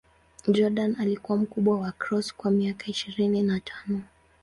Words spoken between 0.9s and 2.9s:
alikuwa mkubwa wa Cross kwa miaka